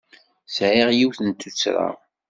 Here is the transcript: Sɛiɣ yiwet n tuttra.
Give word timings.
Sɛiɣ 0.55 0.89
yiwet 0.93 1.19
n 1.21 1.29
tuttra. 1.39 1.87